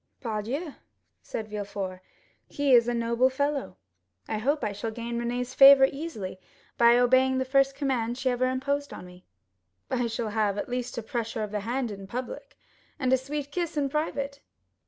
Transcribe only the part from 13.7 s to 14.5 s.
in private."